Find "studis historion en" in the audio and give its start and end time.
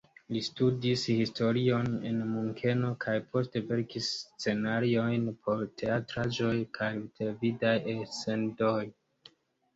0.45-2.23